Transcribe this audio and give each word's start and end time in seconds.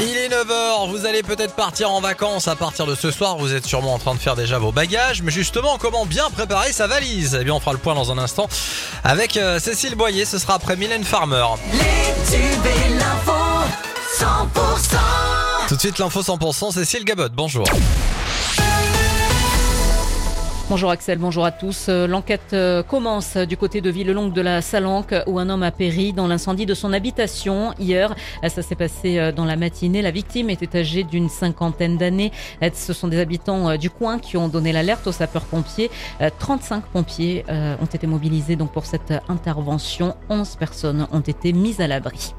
Il 0.00 0.16
est 0.16 0.28
9h, 0.28 0.90
vous 0.90 1.06
allez 1.06 1.22
peut-être 1.22 1.54
partir 1.54 1.90
en 1.90 2.00
vacances. 2.00 2.46
À 2.48 2.54
partir 2.54 2.86
de 2.86 2.94
ce 2.94 3.10
soir, 3.10 3.36
vous 3.36 3.52
êtes 3.52 3.66
sûrement 3.66 3.94
en 3.94 3.98
train 3.98 4.14
de 4.14 4.20
faire 4.20 4.36
déjà 4.36 4.58
vos 4.58 4.70
bagages, 4.72 5.22
mais 5.22 5.32
justement 5.32 5.78
comment 5.78 6.06
bien 6.06 6.30
préparer 6.30 6.72
sa 6.72 6.86
valise? 6.86 7.36
Eh 7.40 7.44
bien 7.44 7.54
on 7.54 7.60
fera 7.60 7.72
le 7.72 7.78
point 7.78 7.94
dans 7.94 8.12
un 8.12 8.18
instant 8.18 8.48
avec 9.04 9.36
euh, 9.36 9.58
Cécile 9.58 9.94
Boyer, 9.96 10.24
ce 10.24 10.38
sera 10.38 10.54
après 10.54 10.76
Mylène 10.76 11.04
Farmer. 11.04 11.44
Les 11.72 11.78
tubes 12.30 12.66
et 12.66 12.94
l'info 12.94 13.32
100% 14.18 14.96
Tout 15.68 15.74
de 15.74 15.80
suite 15.80 15.98
l'info 15.98 16.22
100%, 16.22 16.72
Cécile 16.72 17.04
Gabot, 17.04 17.28
bonjour. 17.32 17.64
Bonjour 20.70 20.90
Axel, 20.90 21.16
bonjour 21.16 21.46
à 21.46 21.50
tous. 21.50 21.86
Euh, 21.88 22.06
L'enquête 22.06 22.52
euh, 22.52 22.82
commence 22.82 23.38
du 23.38 23.56
côté 23.56 23.80
de 23.80 23.88
Villelongue 23.88 24.34
de 24.34 24.42
la 24.42 24.60
Salanque 24.60 25.14
où 25.26 25.38
un 25.38 25.48
homme 25.48 25.62
a 25.62 25.70
péri 25.70 26.12
dans 26.12 26.26
l'incendie 26.26 26.66
de 26.66 26.74
son 26.74 26.92
habitation 26.92 27.72
hier. 27.78 28.14
Euh, 28.44 28.50
Ça 28.50 28.60
s'est 28.60 28.74
passé 28.74 29.32
dans 29.32 29.46
la 29.46 29.56
matinée. 29.56 30.02
La 30.02 30.10
victime 30.10 30.50
était 30.50 30.78
âgée 30.80 31.04
d'une 31.04 31.30
cinquantaine 31.30 31.96
d'années. 31.96 32.32
Ce 32.74 32.92
sont 32.92 33.08
des 33.08 33.18
habitants 33.18 33.78
du 33.78 33.88
coin 33.88 34.18
qui 34.18 34.36
ont 34.36 34.48
donné 34.48 34.72
l'alerte 34.72 35.06
aux 35.06 35.12
sapeurs-pompiers. 35.12 35.90
35 36.38 36.84
pompiers 36.84 37.44
ont 37.48 37.86
été 37.86 38.06
mobilisés 38.06 38.56
donc 38.56 38.72
pour 38.72 38.84
cette 38.84 39.14
intervention. 39.28 40.16
11 40.28 40.56
personnes 40.56 41.06
ont 41.12 41.20
été 41.20 41.52
mises 41.52 41.80
à 41.80 41.86
l'abri. 41.86 42.34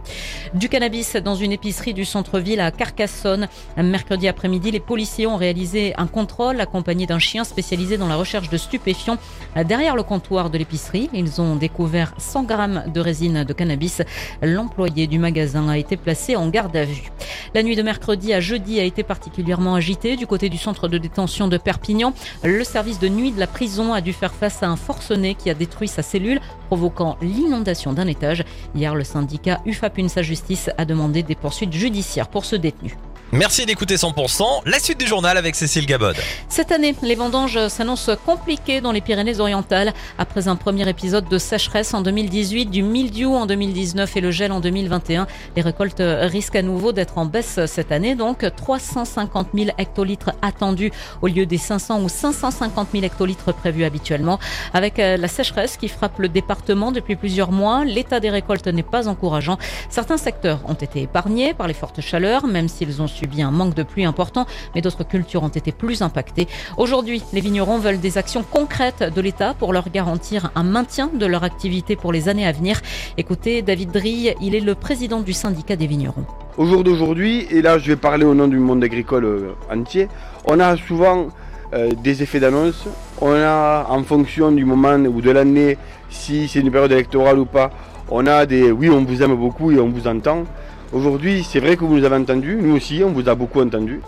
Du 0.53 0.69
cannabis 0.69 1.15
dans 1.15 1.35
une 1.35 1.51
épicerie 1.51 1.93
du 1.93 2.05
centre-ville 2.05 2.59
à 2.59 2.71
Carcassonne. 2.71 3.47
Mercredi 3.77 4.27
après-midi, 4.27 4.71
les 4.71 4.79
policiers 4.79 5.25
ont 5.25 5.37
réalisé 5.37 5.93
un 5.97 6.07
contrôle 6.07 6.59
accompagné 6.61 7.07
d'un 7.07 7.19
chien 7.19 7.43
spécialisé 7.43 7.97
dans 7.97 8.07
la 8.07 8.18
recherche 8.19 8.49
de 8.49 8.57
stupéfiants. 8.57 9.17
Derrière 9.65 9.95
le 9.95 10.03
comptoir 10.03 10.49
de 10.49 10.57
l'épicerie, 10.57 11.09
ils 11.13 11.41
ont 11.41 11.55
découvert 11.55 12.13
100 12.17 12.43
grammes 12.43 12.83
de 12.93 12.99
résine 12.99 13.43
de 13.43 13.53
cannabis. 13.53 14.01
L'employé 14.41 15.07
du 15.07 15.17
magasin 15.17 15.67
a 15.69 15.77
été 15.77 15.97
placé 15.97 16.35
en 16.35 16.49
garde 16.49 16.75
à 16.75 16.85
vue. 16.85 17.11
La 17.55 17.63
nuit 17.63 17.75
de 17.75 17.81
mercredi 17.81 18.33
à 18.33 18.39
jeudi 18.39 18.79
a 18.79 18.83
été 18.83 19.01
particulièrement 19.01 19.75
agitée 19.75 20.15
du 20.15 20.27
côté 20.27 20.49
du 20.49 20.57
centre 20.57 20.87
de 20.87 20.97
détention 20.97 21.47
de 21.47 21.57
Perpignan. 21.57 22.13
Le 22.43 22.63
service 22.63 22.99
de 22.99 23.07
nuit 23.07 23.31
de 23.31 23.39
la 23.39 23.47
prison 23.47 23.93
a 23.93 24.01
dû 24.01 24.13
faire 24.13 24.33
face 24.33 24.61
à 24.61 24.67
un 24.67 24.75
forcené 24.75 25.35
qui 25.35 25.49
a 25.49 25.53
détruit 25.53 25.87
sa 25.87 26.03
cellule, 26.03 26.41
provoquant 26.67 27.17
l'inondation 27.21 27.93
d'un 27.93 28.07
étage. 28.07 28.43
Hier, 28.75 28.93
le 28.93 29.03
syndicat 29.03 29.61
UFAP 29.65 30.01
Sa 30.07 30.21
Justice 30.21 30.69
a 30.77 30.85
demandé 30.85 31.23
des 31.23 31.35
poursuites 31.35 31.73
judiciaires 31.73 32.27
pour 32.27 32.45
ce 32.45 32.55
détenu. 32.55 32.95
Merci 33.31 33.67
d'écouter 33.67 33.95
100%, 33.95 34.61
la 34.65 34.79
suite 34.79 34.99
du 34.99 35.05
journal 35.05 35.37
avec 35.37 35.53
Cécile 35.55 35.85
Gabod. 35.85 36.15
Cette 36.47 36.71
année, 36.71 36.95
les 37.03 37.13
vendanges 37.13 37.67
s'annoncent 37.67 38.15
compliquées 38.25 38.81
dans 38.81 38.91
les 38.91 39.01
Pyrénées-Orientales. 39.01 39.93
Après 40.17 40.47
un 40.47 40.55
premier 40.55 40.89
épisode 40.89 41.29
de 41.29 41.37
sécheresse 41.37 41.93
en 41.93 42.01
2018, 42.01 42.71
du 42.71 42.81
mildiou 42.81 43.35
en 43.35 43.45
2019 43.45 44.17
et 44.17 44.21
le 44.21 44.31
gel 44.31 44.51
en 44.51 44.59
2021, 44.59 45.27
les 45.55 45.61
récoltes 45.61 46.01
risquent 46.03 46.55
à 46.55 46.63
nouveau 46.63 46.91
d'être 46.91 47.19
en 47.19 47.25
baisse 47.25 47.59
cette 47.67 47.91
année. 47.91 48.15
Donc 48.15 48.43
350 48.55 49.49
000 49.53 49.69
hectolitres 49.77 50.31
attendus 50.41 50.91
au 51.21 51.27
lieu 51.27 51.45
des 51.45 51.59
500 51.59 52.01
ou 52.01 52.09
550 52.09 52.87
000 52.91 53.05
hectolitres 53.05 53.53
prévus 53.53 53.83
habituellement. 53.83 54.39
Avec 54.73 54.97
la 54.97 55.27
sécheresse 55.27 55.77
qui 55.77 55.87
frappe 55.87 56.17
le 56.17 56.29
département 56.29 56.91
depuis 56.91 57.15
plusieurs 57.15 57.51
mois, 57.51 57.85
l'état 57.85 58.19
des 58.19 58.31
récoltes 58.31 58.65
n'est 58.65 58.81
pas 58.81 59.07
encourageant. 59.07 59.59
Certains 59.91 60.17
secteurs 60.17 60.61
ont 60.67 60.73
été 60.73 61.03
épargnés 61.03 61.53
par 61.53 61.67
les 61.67 61.75
fortes 61.75 62.01
chaleurs, 62.01 62.47
même 62.47 62.67
s'ils 62.67 63.03
ont 63.03 63.07
subi 63.19 63.41
un 63.41 63.51
manque 63.51 63.75
de 63.75 63.83
pluie 63.83 64.05
important, 64.05 64.45
mais 64.73 64.81
d'autres 64.81 65.03
cultures 65.03 65.43
ont 65.43 65.49
été 65.49 65.71
plus 65.71 66.01
impactées. 66.01 66.47
Aujourd'hui, 66.77 67.21
les 67.33 67.41
vignerons 67.41 67.77
veulent 67.77 67.99
des 67.99 68.17
actions 68.17 68.43
concrètes 68.43 69.03
de 69.13 69.21
l'État 69.21 69.53
pour 69.53 69.73
leur 69.73 69.89
garantir 69.89 70.51
un 70.55 70.63
maintien 70.63 71.09
de 71.13 71.25
leur 71.25 71.43
activité 71.43 71.95
pour 71.95 72.11
les 72.13 72.29
années 72.29 72.47
à 72.47 72.51
venir. 72.51 72.81
Écoutez, 73.17 73.61
David 73.61 73.91
Drille, 73.91 74.35
il 74.41 74.55
est 74.55 74.61
le 74.61 74.75
président 74.75 75.19
du 75.19 75.33
syndicat 75.33 75.75
des 75.75 75.87
vignerons. 75.87 76.25
Au 76.57 76.65
jour 76.65 76.83
d'aujourd'hui, 76.83 77.47
et 77.51 77.61
là 77.61 77.77
je 77.77 77.87
vais 77.87 77.95
parler 77.95 78.25
au 78.25 78.35
nom 78.35 78.47
du 78.47 78.57
monde 78.57 78.83
agricole 78.83 79.25
euh, 79.25 79.73
entier, 79.73 80.07
on 80.45 80.59
a 80.59 80.75
souvent 80.75 81.27
euh, 81.73 81.91
des 82.03 82.23
effets 82.23 82.39
d'annonce. 82.39 82.85
On 83.21 83.33
a 83.33 83.87
en 83.89 84.03
fonction 84.03 84.51
du 84.51 84.65
moment 84.65 84.95
ou 85.15 85.21
de 85.21 85.31
l'année, 85.31 85.77
si 86.09 86.47
c'est 86.47 86.59
une 86.59 86.71
période 86.71 86.91
électorale 86.91 87.39
ou 87.39 87.45
pas, 87.45 87.69
on 88.09 88.25
a 88.25 88.45
des 88.45 88.71
oui 88.71 88.89
on 88.89 89.03
vous 89.05 89.21
aime 89.21 89.35
beaucoup 89.35 89.71
et 89.71 89.79
on 89.79 89.89
vous 89.89 90.07
entend. 90.07 90.43
Aujourd'hui, 90.91 91.43
c'est 91.43 91.59
vrai 91.59 91.77
que 91.77 91.85
vous 91.85 91.97
nous 91.97 92.03
avez 92.03 92.15
entendu, 92.15 92.57
nous 92.59 92.75
aussi, 92.75 93.03
on 93.05 93.11
vous 93.11 93.29
a 93.29 93.35
beaucoup 93.35 93.61
entendu, 93.61 94.01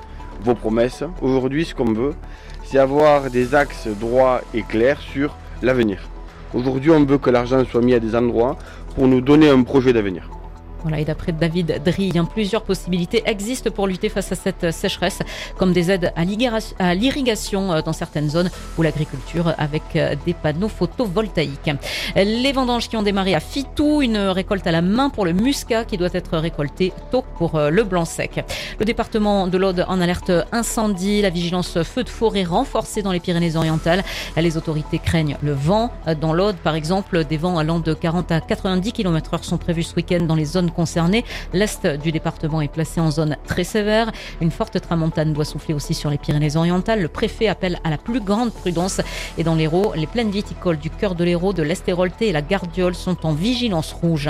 vos 0.43 0.55
promesses. 0.55 1.03
Aujourd'hui, 1.21 1.63
ce 1.63 1.75
qu'on 1.75 1.93
veut, 1.93 2.15
c'est 2.63 2.79
avoir 2.79 3.29
des 3.29 3.53
axes 3.53 3.87
droits 3.87 4.41
et 4.55 4.63
clairs 4.63 4.99
sur 4.99 5.37
l'avenir. 5.61 5.99
Aujourd'hui, 6.55 6.89
on 6.89 7.05
veut 7.05 7.19
que 7.19 7.29
l'argent 7.29 7.63
soit 7.65 7.81
mis 7.81 7.93
à 7.93 7.99
des 7.99 8.15
endroits 8.15 8.57
pour 8.95 9.07
nous 9.07 9.21
donner 9.21 9.49
un 9.49 9.61
projet 9.61 9.93
d'avenir. 9.93 10.27
Voilà, 10.83 10.99
et 10.99 11.05
d'après 11.05 11.31
David 11.31 11.81
Drille, 11.83 12.21
plusieurs 12.33 12.63
possibilités 12.63 13.21
existent 13.25 13.69
pour 13.69 13.87
lutter 13.87 14.09
face 14.09 14.31
à 14.31 14.35
cette 14.35 14.71
sécheresse, 14.71 15.19
comme 15.57 15.73
des 15.73 15.91
aides 15.91 16.11
à 16.15 16.23
l'irrigation 16.95 17.71
euh, 17.71 17.81
dans 17.81 17.93
certaines 17.93 18.29
zones 18.29 18.49
ou 18.77 18.81
l'agriculture 18.81 19.53
avec 19.57 19.83
euh, 19.95 20.15
des 20.25 20.33
panneaux 20.33 20.67
photovoltaïques. 20.67 21.71
Les 22.15 22.51
vendanges 22.51 22.89
qui 22.89 22.97
ont 22.97 23.03
démarré 23.03 23.35
à 23.35 23.39
Fitou, 23.39 24.01
une 24.01 24.17
récolte 24.17 24.65
à 24.65 24.71
la 24.71 24.81
main 24.81 25.09
pour 25.09 25.25
le 25.25 25.33
muscat 25.33 25.85
qui 25.85 25.97
doit 25.97 26.09
être 26.13 26.37
récolté 26.37 26.93
tôt 27.11 27.23
pour 27.37 27.55
euh, 27.55 27.69
le 27.69 27.83
blanc 27.83 28.05
sec. 28.05 28.43
Le 28.79 28.85
département 28.85 29.47
de 29.47 29.57
l'Aude 29.57 29.85
en 29.87 30.01
alerte 30.01 30.31
incendie, 30.51 31.21
la 31.21 31.29
vigilance 31.29 31.81
feu 31.83 32.03
de 32.03 32.09
forêt 32.09 32.43
renforcée 32.43 33.01
dans 33.01 33.11
les 33.11 33.19
Pyrénées-Orientales. 33.19 34.03
Les 34.35 34.57
autorités 34.57 34.97
craignent 34.97 35.37
le 35.41 35.53
vent. 35.53 35.91
Dans 36.19 36.33
l'Aude, 36.33 36.55
par 36.57 36.75
exemple, 36.75 37.23
des 37.25 37.37
vents 37.37 37.57
allant 37.57 37.79
de 37.79 37.93
40 37.93 38.31
à 38.31 38.41
90 38.41 38.91
km 38.91 39.31
h 39.35 39.43
sont 39.43 39.57
prévus 39.57 39.83
ce 39.83 39.95
week-end 39.95 40.23
dans 40.23 40.35
les 40.35 40.45
zones 40.45 40.70
concernés. 40.71 41.23
L'est 41.53 41.85
du 41.85 42.11
département 42.11 42.61
est 42.61 42.71
placé 42.71 42.99
en 42.99 43.11
zone 43.11 43.37
très 43.45 43.63
sévère. 43.63 44.11
Une 44.41 44.51
forte 44.51 44.79
tramontane 44.81 45.33
doit 45.33 45.45
souffler 45.45 45.73
aussi 45.73 45.93
sur 45.93 46.09
les 46.09 46.17
Pyrénées-Orientales. 46.17 47.01
Le 47.01 47.07
préfet 47.07 47.47
appelle 47.47 47.79
à 47.83 47.89
la 47.89 47.97
plus 47.97 48.19
grande 48.19 48.51
prudence. 48.51 49.01
Et 49.37 49.43
dans 49.43 49.55
l'Hérault, 49.55 49.93
les 49.95 50.07
plaines 50.07 50.31
viticoles 50.31 50.77
du 50.77 50.89
cœur 50.89 51.15
de 51.15 51.23
l'Hérault, 51.23 51.53
de 51.53 51.63
l'Estérolté 51.63 52.29
et 52.29 52.31
la 52.31 52.41
Gardiole 52.41 52.95
sont 52.95 53.25
en 53.25 53.33
vigilance 53.33 53.93
rouge. 53.93 54.29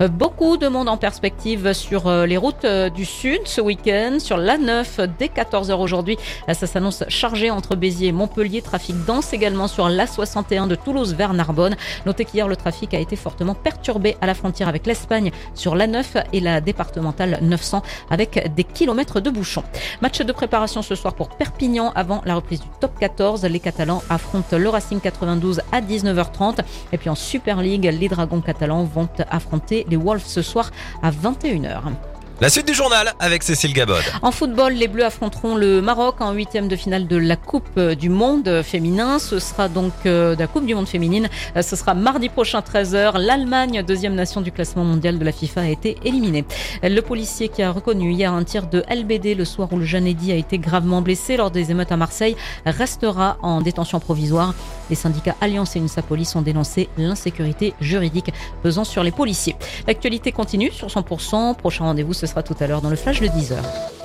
Euh, 0.00 0.08
beaucoup 0.08 0.56
de 0.56 0.68
monde 0.68 0.88
en 0.88 0.96
perspective 0.96 1.72
sur 1.72 2.06
euh, 2.06 2.26
les 2.26 2.36
routes 2.36 2.64
euh, 2.64 2.90
du 2.90 3.04
sud 3.04 3.40
ce 3.44 3.60
week-end, 3.60 4.18
sur 4.18 4.36
l'A9 4.36 5.08
dès 5.18 5.26
14h 5.26 5.74
aujourd'hui. 5.74 6.16
Ça 6.52 6.66
s'annonce 6.66 7.04
chargé 7.08 7.50
entre 7.50 7.76
Béziers 7.76 8.08
et 8.08 8.12
Montpellier. 8.12 8.62
Trafic 8.62 8.96
dense 9.04 9.32
également 9.32 9.68
sur 9.68 9.88
l'A61 9.88 10.68
de 10.68 10.74
Toulouse 10.74 11.14
vers 11.14 11.34
Narbonne. 11.34 11.76
Notez 12.06 12.24
qu'hier, 12.24 12.48
le 12.48 12.56
trafic 12.56 12.94
a 12.94 12.98
été 12.98 13.16
fortement 13.16 13.54
perturbé 13.54 14.16
à 14.20 14.26
la 14.26 14.34
frontière 14.34 14.68
avec 14.68 14.86
l'Espagne 14.86 15.30
sur 15.54 15.74
la 15.74 15.81
9 15.86 16.16
et 16.32 16.40
la 16.40 16.60
départementale 16.60 17.38
900 17.42 17.82
avec 18.10 18.52
des 18.54 18.64
kilomètres 18.64 19.20
de 19.20 19.30
bouchons. 19.30 19.64
Match 20.00 20.20
de 20.20 20.32
préparation 20.32 20.82
ce 20.82 20.94
soir 20.94 21.14
pour 21.14 21.30
Perpignan 21.30 21.92
avant 21.94 22.22
la 22.24 22.34
reprise 22.34 22.60
du 22.60 22.68
top 22.80 22.98
14. 22.98 23.44
Les 23.44 23.60
Catalans 23.60 24.02
affrontent 24.10 24.56
le 24.56 24.68
Racing 24.68 25.00
92 25.00 25.60
à 25.72 25.80
19h30 25.80 26.60
et 26.92 26.98
puis 26.98 27.10
en 27.10 27.14
Super 27.14 27.60
League, 27.60 27.84
les 27.84 28.08
Dragons 28.08 28.40
catalans 28.40 28.84
vont 28.84 29.08
affronter 29.30 29.86
les 29.88 29.96
Wolves 29.96 30.26
ce 30.26 30.42
soir 30.42 30.70
à 31.02 31.10
21h. 31.10 32.11
La 32.40 32.48
suite 32.48 32.66
du 32.66 32.74
journal 32.74 33.12
avec 33.20 33.44
Cécile 33.44 33.72
Gabod. 33.72 34.02
En 34.22 34.32
football, 34.32 34.72
les 34.72 34.88
Bleus 34.88 35.04
affronteront 35.04 35.54
le 35.54 35.80
Maroc 35.80 36.20
en 36.20 36.32
huitième 36.32 36.66
de 36.66 36.74
finale 36.74 37.06
de 37.06 37.16
la 37.16 37.36
Coupe 37.36 37.78
du 37.78 38.08
Monde 38.08 38.62
féminin. 38.62 39.20
Ce 39.20 39.38
sera 39.38 39.68
donc 39.68 39.92
euh, 40.06 40.34
de 40.34 40.40
la 40.40 40.48
Coupe 40.48 40.66
du 40.66 40.74
Monde 40.74 40.88
féminine. 40.88 41.28
Euh, 41.56 41.62
ce 41.62 41.76
sera 41.76 41.94
mardi 41.94 42.28
prochain 42.28 42.58
13h. 42.58 43.16
L'Allemagne, 43.18 43.84
deuxième 43.86 44.14
nation 44.14 44.40
du 44.40 44.50
classement 44.50 44.82
mondial 44.82 45.20
de 45.20 45.24
la 45.24 45.30
FIFA, 45.30 45.60
a 45.60 45.68
été 45.68 45.96
éliminée. 46.04 46.44
Le 46.82 47.00
policier 47.00 47.48
qui 47.48 47.62
a 47.62 47.70
reconnu 47.70 48.10
hier 48.12 48.32
un 48.32 48.42
tir 48.42 48.66
de 48.66 48.82
LBD 48.90 49.36
le 49.36 49.44
soir 49.44 49.72
où 49.72 49.78
le 49.78 49.84
jeune 49.84 50.06
Eddy 50.08 50.32
a 50.32 50.36
été 50.36 50.58
gravement 50.58 51.00
blessé 51.00 51.36
lors 51.36 51.52
des 51.52 51.70
émeutes 51.70 51.92
à 51.92 51.96
Marseille 51.96 52.34
restera 52.66 53.36
en 53.42 53.60
détention 53.60 54.00
provisoire. 54.00 54.54
Les 54.90 54.96
syndicats 54.96 55.36
Alliance 55.40 55.76
et 55.76 55.78
UNSA 55.78 56.02
Police 56.02 56.34
ont 56.34 56.42
dénoncé 56.42 56.88
l'insécurité 56.98 57.74
juridique 57.80 58.32
pesant 58.62 58.84
sur 58.84 59.04
les 59.04 59.12
policiers. 59.12 59.54
L'actualité 59.86 60.32
continue 60.32 60.72
sur 60.72 60.88
100%. 60.88 61.54
Prochain 61.54 61.84
rendez-vous, 61.84 62.12
ce 62.22 62.28
sera 62.28 62.44
tout 62.44 62.54
à 62.60 62.68
l'heure 62.68 62.80
dans 62.80 62.90
le 62.90 62.94
flash 62.94 63.20
de 63.20 63.26
10h. 63.26 64.01